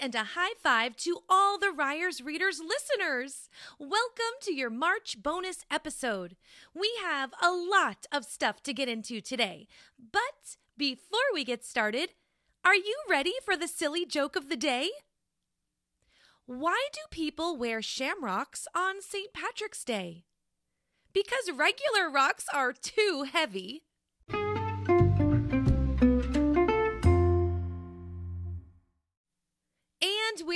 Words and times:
and 0.00 0.14
a 0.14 0.24
high 0.34 0.54
five 0.62 0.96
to 0.96 1.18
all 1.28 1.58
the 1.58 1.70
Ryers 1.70 2.22
Readers 2.22 2.60
listeners. 2.60 3.48
Welcome 3.78 4.34
to 4.42 4.54
your 4.54 4.70
March 4.70 5.22
bonus 5.22 5.64
episode. 5.70 6.36
We 6.74 6.90
have 7.02 7.32
a 7.42 7.50
lot 7.50 8.06
of 8.10 8.24
stuff 8.24 8.62
to 8.64 8.72
get 8.72 8.88
into 8.88 9.20
today, 9.20 9.68
but 9.98 10.56
before 10.76 11.20
we 11.32 11.44
get 11.44 11.64
started, 11.64 12.10
are 12.64 12.74
you 12.74 12.96
ready 13.08 13.34
for 13.44 13.56
the 13.56 13.68
silly 13.68 14.04
joke 14.04 14.36
of 14.36 14.48
the 14.48 14.56
day? 14.56 14.90
Why 16.46 16.88
do 16.92 17.00
people 17.10 17.56
wear 17.56 17.80
shamrocks 17.80 18.66
on 18.74 19.00
St. 19.00 19.32
Patrick's 19.32 19.84
Day? 19.84 20.24
Because 21.12 21.50
regular 21.54 22.10
rocks 22.10 22.46
are 22.52 22.72
too 22.72 23.26
heavy. 23.30 23.82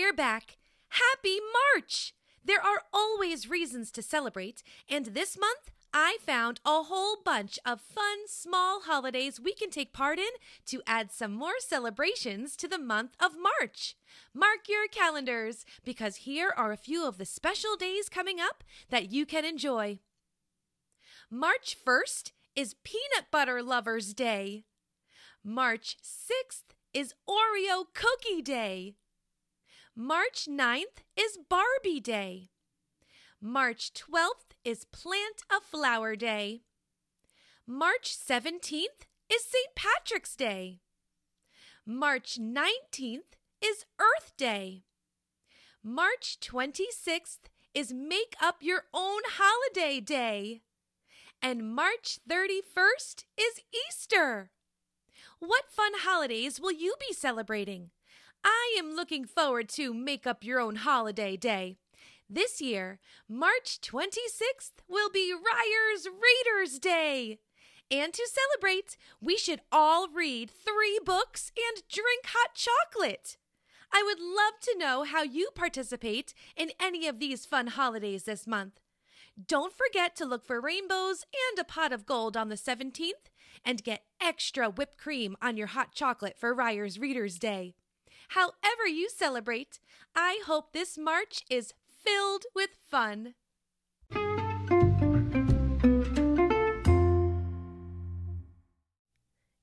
We're 0.05 0.13
back. 0.13 0.59
Happy 0.89 1.39
March! 1.75 2.13
There 2.45 2.61
are 2.61 2.83
always 2.93 3.49
reasons 3.49 3.91
to 3.93 4.03
celebrate, 4.03 4.63
and 4.87 5.07
this 5.07 5.39
month 5.39 5.71
I 5.95 6.19
found 6.21 6.61
a 6.67 6.83
whole 6.83 7.17
bunch 7.25 7.59
of 7.65 7.81
fun 7.81 8.27
small 8.27 8.83
holidays 8.83 9.41
we 9.41 9.55
can 9.55 9.71
take 9.71 9.95
part 9.95 10.19
in 10.19 10.29
to 10.67 10.83
add 10.87 11.11
some 11.11 11.33
more 11.33 11.59
celebrations 11.59 12.55
to 12.57 12.69
the 12.69 12.79
month 12.79 13.13
of 13.19 13.33
March. 13.41 13.97
Mark 14.35 14.69
your 14.69 14.89
calendars 14.89 15.65
because 15.87 16.17
here 16.17 16.53
are 16.55 16.73
a 16.73 16.77
few 16.77 17.09
of 17.09 17.17
the 17.17 17.25
special 17.25 17.75
days 17.75 18.11
coming 18.11 18.39
up 18.39 18.63
that 18.91 19.11
you 19.11 19.25
can 19.25 19.47
enjoy. 19.47 20.01
March 21.31 21.79
1st 21.83 22.33
is 22.55 22.77
Peanut 22.85 23.31
Butter 23.31 23.63
Lovers 23.63 24.13
Day. 24.13 24.65
March 25.43 25.97
6th 26.03 26.75
is 26.93 27.15
Oreo 27.27 27.87
Cookie 27.95 28.43
Day. 28.43 28.97
March 29.97 30.49
9th 30.51 31.05
is 31.17 31.39
Barbie 31.49 32.01
Day. 32.01 32.51
March 33.41 33.93
12th 33.95 34.57
is 34.65 34.87
Plant 34.87 35.45
a 35.49 35.61
Flower 35.61 36.17
Day. 36.17 36.63
March 37.65 38.17
17th 38.19 39.07
is 39.33 39.45
St. 39.45 39.73
Patrick's 39.77 40.35
Day. 40.35 40.81
March 41.87 42.41
19th 42.41 43.37
is 43.63 43.85
Earth 44.01 44.33
Day. 44.37 44.83
March 45.81 46.39
26th 46.41 47.47
is 47.73 47.93
Make 47.93 48.35
Up 48.43 48.57
Your 48.63 48.87
Own 48.93 49.21
Holiday 49.39 50.01
Day. 50.01 50.63
And 51.41 51.73
March 51.73 52.19
31st 52.29 53.27
is 53.39 53.61
Easter. 53.89 54.51
What 55.39 55.71
fun 55.71 55.93
holidays 55.99 56.61
will 56.61 56.73
you 56.73 56.97
be 56.99 57.15
celebrating? 57.15 57.91
I 58.45 58.77
am 58.79 58.95
looking 58.95 59.25
forward 59.25 59.71
to 59.71 59.95
Make 59.95 60.27
Up 60.27 60.45
Your 60.45 60.61
Own 60.61 60.77
Holiday 60.77 61.37
Day. 61.37 61.77
This 62.29 62.61
year, 62.61 62.99
March 63.27 63.81
26th 63.81 64.83
will 64.87 65.09
be 65.09 65.33
Ryers 65.33 66.07
Readers 66.07 66.79
Day. 66.79 67.39
And 67.91 68.13
to 68.13 68.29
celebrate, 68.29 68.97
we 69.21 69.39
should 69.39 69.63
all 69.73 70.09
read 70.09 70.51
three 70.51 71.01
books 71.05 71.53
and 71.57 71.83
drink 71.89 72.27
hot 72.27 72.55
chocolate. 72.55 73.39
I 73.91 74.03
would 74.03 74.21
love 74.21 74.61
to 74.63 74.79
know 74.79 75.05
how 75.05 75.23
you 75.23 75.51
participate 75.55 76.35
in 76.57 76.73
any 76.79 77.07
of 77.07 77.21
these 77.21 77.47
fun 77.47 77.69
holidays 77.69 78.25
this 78.25 78.47
month. 78.47 78.81
Don't 79.47 79.73
forget 79.73 80.15
to 80.17 80.27
look 80.27 80.45
for 80.45 80.61
rainbows 80.61 81.25
and 81.51 81.59
a 81.59 81.65
pot 81.65 81.93
of 81.93 82.07
gold 82.07 82.37
on 82.37 82.51
the 82.51 82.57
17th 82.57 83.31
and 83.65 83.85
get 83.85 84.05
extra 84.21 84.69
whipped 84.69 84.99
cream 84.99 85.37
on 85.41 85.57
your 85.57 85.69
hot 85.69 85.93
chocolate 85.95 86.37
for 86.39 86.55
Ryers 86.55 86.99
Readers 86.99 87.39
Day. 87.39 87.75
However, 88.29 88.87
you 88.87 89.09
celebrate, 89.09 89.81
I 90.15 90.43
hope 90.47 90.73
this 90.73 90.99
March 90.99 91.45
is 91.51 91.75
filled 92.05 92.45
with 92.55 92.71
fun. 92.91 93.35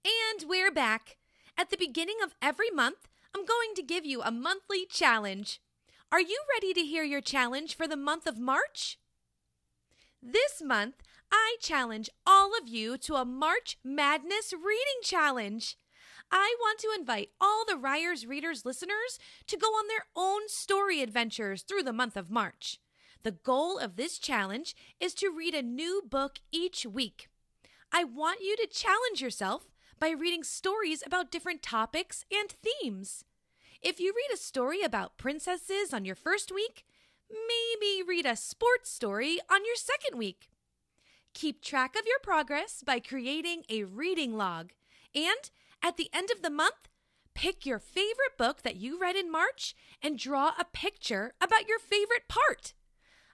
And 0.03 0.47
we're 0.47 0.71
back. 0.71 1.17
At 1.57 1.69
the 1.69 1.77
beginning 1.77 2.17
of 2.23 2.33
every 2.41 2.71
month, 2.71 3.07
I'm 3.35 3.45
going 3.45 3.73
to 3.75 3.83
give 3.83 4.05
you 4.05 4.21
a 4.21 4.31
monthly 4.31 4.85
challenge. 4.89 5.61
Are 6.11 6.21
you 6.21 6.41
ready 6.53 6.73
to 6.73 6.81
hear 6.81 7.03
your 7.03 7.21
challenge 7.21 7.75
for 7.75 7.87
the 7.87 7.95
month 7.95 8.27
of 8.27 8.39
March? 8.39 8.97
This 10.21 10.61
month, 10.61 10.95
I 11.31 11.55
challenge 11.61 12.09
all 12.27 12.51
of 12.61 12.67
you 12.67 12.97
to 12.99 13.15
a 13.15 13.25
March 13.25 13.77
Madness 13.83 14.53
reading 14.53 15.01
challenge. 15.03 15.77
I 16.31 16.55
want 16.59 16.79
to 16.79 16.93
invite 16.97 17.31
all 17.41 17.65
the 17.67 17.75
Ryers 17.75 18.25
Readers 18.25 18.65
listeners 18.65 19.19
to 19.47 19.57
go 19.57 19.67
on 19.67 19.87
their 19.87 20.05
own 20.15 20.47
story 20.47 21.01
adventures 21.01 21.61
through 21.61 21.83
the 21.83 21.91
month 21.91 22.15
of 22.15 22.31
March. 22.31 22.79
The 23.23 23.31
goal 23.31 23.77
of 23.77 23.97
this 23.97 24.17
challenge 24.17 24.75
is 24.99 25.13
to 25.15 25.29
read 25.29 25.53
a 25.53 25.61
new 25.61 26.01
book 26.09 26.39
each 26.51 26.85
week. 26.85 27.27
I 27.91 28.05
want 28.05 28.39
you 28.41 28.55
to 28.57 28.67
challenge 28.67 29.21
yourself 29.21 29.69
by 29.99 30.09
reading 30.09 30.43
stories 30.43 31.03
about 31.05 31.31
different 31.31 31.61
topics 31.61 32.25
and 32.31 32.49
themes. 32.49 33.25
If 33.81 33.99
you 33.99 34.13
read 34.15 34.33
a 34.33 34.37
story 34.37 34.81
about 34.83 35.17
princesses 35.17 35.93
on 35.93 36.05
your 36.05 36.15
first 36.15 36.51
week, 36.51 36.85
maybe 37.29 38.03
read 38.07 38.25
a 38.25 38.35
sports 38.35 38.89
story 38.89 39.39
on 39.51 39.65
your 39.65 39.75
second 39.75 40.17
week. 40.17 40.49
Keep 41.33 41.61
track 41.61 41.95
of 41.95 42.05
your 42.05 42.19
progress 42.23 42.83
by 42.85 42.99
creating 42.99 43.63
a 43.69 43.83
reading 43.83 44.37
log 44.37 44.71
and 45.15 45.49
at 45.83 45.97
the 45.97 46.09
end 46.13 46.29
of 46.31 46.41
the 46.41 46.49
month, 46.49 46.89
pick 47.33 47.65
your 47.65 47.79
favorite 47.79 48.37
book 48.37 48.61
that 48.61 48.75
you 48.75 48.99
read 48.99 49.15
in 49.15 49.31
March 49.31 49.75
and 50.01 50.17
draw 50.17 50.51
a 50.59 50.65
picture 50.65 51.33
about 51.41 51.67
your 51.67 51.79
favorite 51.79 52.27
part. 52.27 52.73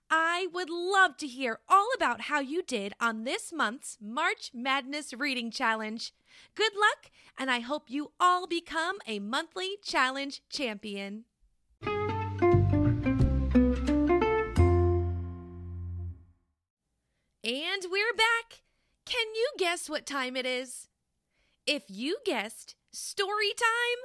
I 0.09 0.47
would 0.53 0.69
love 0.69 1.17
to 1.17 1.27
hear 1.27 1.59
all 1.67 1.89
about 1.95 2.21
how 2.21 2.39
you 2.39 2.63
did 2.63 2.93
on 2.99 3.25
this 3.25 3.51
month's 3.51 3.97
March 4.01 4.51
Madness 4.53 5.13
Reading 5.13 5.51
Challenge. 5.51 6.13
Good 6.55 6.71
luck, 6.79 7.11
and 7.37 7.51
I 7.51 7.59
hope 7.59 7.89
you 7.89 8.11
all 8.19 8.47
become 8.47 8.99
a 9.05 9.19
monthly 9.19 9.77
challenge 9.83 10.41
champion. 10.49 11.25
And 17.43 17.85
we're 17.91 18.13
back. 18.13 18.63
Can 19.05 19.27
you 19.35 19.49
guess 19.57 19.89
what 19.89 20.05
time 20.05 20.35
it 20.37 20.45
is? 20.45 20.87
If 21.69 21.83
you 21.89 22.19
guessed 22.23 22.75
story 22.93 23.51
time, 23.57 23.99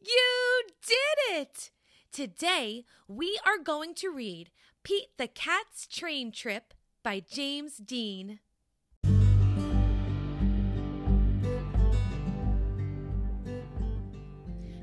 you 0.00 0.62
did 0.86 1.40
it! 1.40 1.72
Today, 2.12 2.84
we 3.08 3.40
are 3.44 3.58
going 3.58 3.96
to 3.96 4.10
read 4.10 4.50
Pete 4.84 5.08
the 5.16 5.26
Cat's 5.26 5.88
Train 5.88 6.30
Trip 6.30 6.72
by 7.02 7.18
James 7.28 7.78
Dean. 7.78 8.38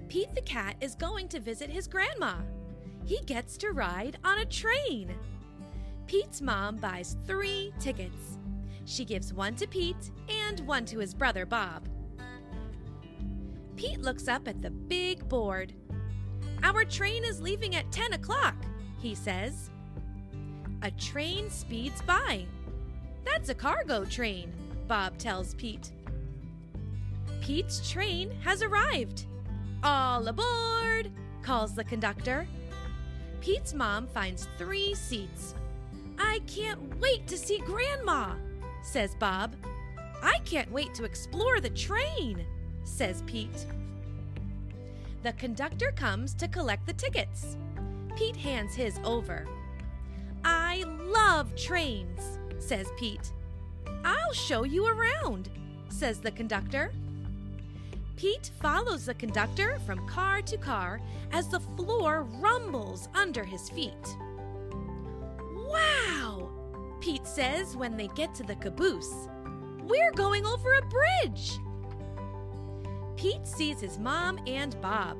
Pete 0.09 0.35
the 0.35 0.43
Cat 0.45 0.75
is 0.81 0.93
going 0.95 1.29
to 1.29 1.39
visit 1.39 1.69
his 1.69 1.87
grandma. 1.87 2.33
He 3.05 3.21
gets 3.25 3.55
to 3.59 3.71
ride 3.71 4.17
on 4.25 4.39
a 4.39 4.45
train. 4.45 5.15
Pete's 6.05 6.41
mom 6.41 6.75
buys 6.75 7.15
three 7.25 7.71
tickets. 7.79 8.39
She 8.83 9.05
gives 9.05 9.33
one 9.33 9.55
to 9.55 9.67
Pete 9.67 10.11
and 10.27 10.59
one 10.67 10.83
to 10.87 10.99
his 10.99 11.13
brother 11.13 11.45
Bob. 11.45 11.87
Pete 13.75 14.01
looks 14.01 14.27
up 14.27 14.47
at 14.47 14.61
the 14.61 14.69
big 14.69 15.27
board. 15.27 15.73
Our 16.63 16.85
train 16.85 17.23
is 17.23 17.41
leaving 17.41 17.75
at 17.75 17.91
10 17.91 18.13
o'clock, 18.13 18.55
he 18.99 19.13
says. 19.15 19.69
A 20.81 20.91
train 20.91 21.49
speeds 21.49 22.01
by. 22.03 22.45
That's 23.23 23.49
a 23.49 23.55
cargo 23.55 24.05
train, 24.05 24.53
Bob 24.87 25.17
tells 25.17 25.55
Pete. 25.55 25.91
Pete's 27.41 27.87
train 27.89 28.31
has 28.43 28.61
arrived. 28.61 29.25
All 29.83 30.27
aboard, 30.27 31.11
calls 31.41 31.75
the 31.75 31.83
conductor. 31.83 32.47
Pete's 33.41 33.73
mom 33.73 34.07
finds 34.07 34.47
three 34.57 34.95
seats. 34.95 35.53
I 36.17 36.39
can't 36.47 36.99
wait 36.99 37.27
to 37.27 37.37
see 37.37 37.59
Grandma, 37.59 38.35
says 38.81 39.15
Bob. 39.15 39.55
I 40.23 40.39
can't 40.45 40.71
wait 40.71 40.93
to 40.95 41.03
explore 41.03 41.59
the 41.59 41.69
train 41.69 42.45
says 42.85 43.21
Pete. 43.25 43.65
The 45.23 45.33
conductor 45.33 45.91
comes 45.95 46.33
to 46.35 46.47
collect 46.47 46.87
the 46.87 46.93
tickets. 46.93 47.57
Pete 48.15 48.37
hands 48.37 48.73
his 48.75 48.99
over. 49.03 49.45
I 50.45 50.83
love 50.87 51.53
trains, 51.55 52.39
says 52.59 52.87
Pete. 52.97 53.33
I'll 54.05 54.33
show 54.33 54.63
you 54.63 54.85
around, 54.85 55.49
says 55.89 56.19
the 56.19 56.31
conductor. 56.31 56.93
Pete 58.15 58.51
follows 58.61 59.05
the 59.05 59.15
conductor 59.15 59.79
from 59.85 60.07
car 60.07 60.41
to 60.43 60.57
car 60.57 61.01
as 61.31 61.49
the 61.49 61.59
floor 61.59 62.23
rumbles 62.39 63.09
under 63.13 63.43
his 63.43 63.69
feet. 63.69 64.15
Wow, 65.67 66.49
Pete 67.01 67.27
says 67.27 67.75
when 67.75 67.97
they 67.97 68.07
get 68.09 68.33
to 68.35 68.43
the 68.43 68.55
caboose. 68.55 69.27
We're 69.83 70.13
going 70.13 70.45
over 70.45 70.73
a 70.75 70.85
bridge. 70.85 71.59
Pete 73.25 73.47
sees 73.47 73.81
his 73.81 73.97
mom 73.97 74.39
and 74.45 74.79
Bob. 74.81 75.17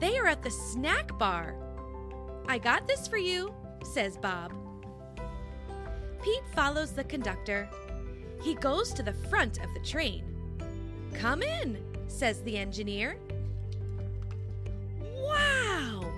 They 0.00 0.16
are 0.16 0.26
at 0.26 0.42
the 0.42 0.50
snack 0.50 1.18
bar. 1.18 1.54
I 2.48 2.56
got 2.56 2.88
this 2.88 3.06
for 3.06 3.18
you, 3.18 3.52
says 3.84 4.16
Bob. 4.16 4.54
Pete 6.22 6.42
follows 6.54 6.92
the 6.92 7.04
conductor. 7.04 7.68
He 8.40 8.54
goes 8.54 8.94
to 8.94 9.02
the 9.02 9.12
front 9.28 9.62
of 9.62 9.74
the 9.74 9.80
train. 9.80 10.24
Come 11.12 11.42
in, 11.42 11.84
says 12.08 12.40
the 12.40 12.56
engineer. 12.56 13.18
Wow, 15.14 16.10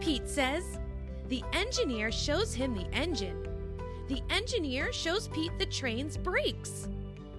Pete 0.00 0.30
says. 0.30 0.78
The 1.28 1.44
engineer 1.52 2.10
shows 2.10 2.54
him 2.54 2.74
the 2.74 2.90
engine. 2.94 3.46
The 4.08 4.22
engineer 4.30 4.94
shows 4.94 5.28
Pete 5.28 5.58
the 5.58 5.66
train's 5.66 6.16
brakes. 6.16 6.88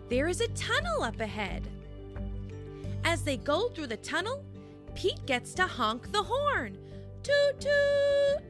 There 0.10 0.28
is 0.28 0.42
a 0.42 0.48
tunnel 0.50 1.02
up 1.02 1.20
ahead. 1.20 1.68
As 3.04 3.24
they 3.24 3.38
go 3.38 3.70
through 3.70 3.88
the 3.88 3.98
tunnel, 3.98 4.44
Pete 4.96 5.26
gets 5.26 5.54
to 5.56 5.66
honk 5.66 6.12
the 6.12 6.24
horn. 6.24 6.78
Toot 7.24 7.60
toot! 7.60 8.44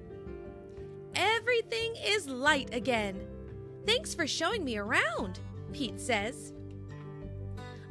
Everything 1.16 1.94
is 2.04 2.28
light 2.28 2.74
again. 2.74 3.20
Thanks 3.86 4.14
for 4.14 4.28
showing 4.28 4.64
me 4.64 4.78
around, 4.78 5.40
Pete 5.74 6.00
says. 6.00 6.54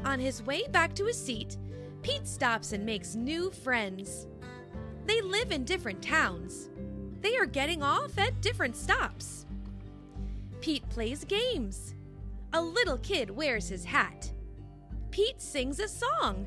On 0.04 0.18
his 0.18 0.42
way 0.42 0.66
back 0.68 0.94
to 0.94 1.06
his 1.06 1.18
seat, 1.18 1.56
Pete 2.02 2.26
stops 2.26 2.72
and 2.72 2.84
makes 2.84 3.14
new 3.14 3.50
friends. 3.50 4.26
They 5.06 5.20
live 5.20 5.50
in 5.50 5.64
different 5.64 6.02
towns. 6.02 6.70
They 7.20 7.36
are 7.36 7.46
getting 7.46 7.82
off 7.82 8.18
at 8.18 8.40
different 8.40 8.76
stops. 8.76 9.44
Pete 10.60 10.88
plays 10.88 11.24
games. 11.24 11.94
A 12.52 12.60
little 12.60 12.98
kid 12.98 13.30
wears 13.30 13.68
his 13.68 13.84
hat. 13.84 14.29
Pete 15.10 15.40
sings 15.40 15.80
a 15.80 15.88
song. 15.88 16.46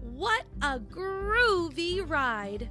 What 0.00 0.44
a 0.60 0.80
groovy 0.80 2.08
ride! 2.08 2.68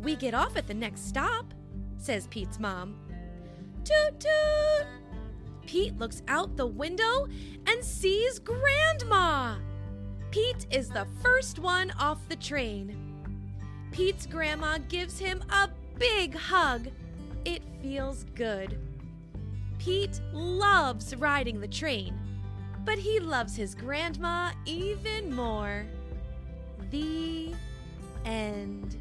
We 0.00 0.16
get 0.16 0.34
off 0.34 0.56
at 0.56 0.66
the 0.66 0.74
next 0.74 1.06
stop, 1.08 1.54
says 1.96 2.26
Pete's 2.28 2.58
mom. 2.58 2.96
Toot 3.84 4.20
toot! 4.20 4.86
Pete 5.66 5.96
looks 5.98 6.22
out 6.28 6.56
the 6.56 6.66
window 6.66 7.28
and 7.66 7.84
sees 7.84 8.38
Grandma! 8.38 9.56
Pete 10.30 10.66
is 10.70 10.88
the 10.88 11.06
first 11.22 11.58
one 11.58 11.90
off 11.98 12.18
the 12.28 12.36
train. 12.36 12.96
Pete's 13.92 14.26
grandma 14.26 14.78
gives 14.88 15.18
him 15.18 15.42
a 15.50 15.68
big 15.98 16.36
hug. 16.36 16.88
It 17.44 17.62
feels 17.80 18.24
good. 18.34 18.78
Pete 19.78 20.20
loves 20.32 21.14
riding 21.16 21.60
the 21.60 21.68
train, 21.68 22.18
but 22.88 22.98
he 22.98 23.20
loves 23.20 23.54
his 23.54 23.74
grandma 23.74 24.50
even 24.64 25.30
more. 25.36 25.84
The 26.90 27.52
end. 28.24 28.96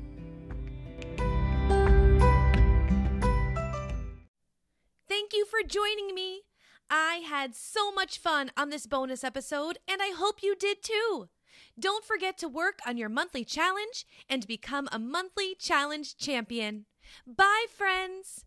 Thank 5.08 5.32
you 5.32 5.46
for 5.46 5.66
joining 5.66 6.14
me. 6.14 6.42
I 6.90 7.22
had 7.26 7.56
so 7.56 7.94
much 7.94 8.18
fun 8.18 8.52
on 8.58 8.72
this 8.72 8.86
bonus 8.88 9.24
episode, 9.24 9.78
and 9.88 10.02
I 10.02 10.12
hope 10.14 10.44
you 10.44 10.54
did 10.54 10.84
too. 10.84 11.30
Don't 11.80 12.04
forget 12.04 12.38
to 12.40 12.50
work 12.50 12.80
on 12.86 12.98
your 12.98 13.08
monthly 13.08 13.46
challenge 13.46 14.06
and 14.30 14.46
become 14.46 14.90
a 14.92 15.00
monthly 15.00 15.56
challenge 15.58 16.18
champion. 16.18 16.88
Bye, 17.26 17.68
friends. 17.74 18.47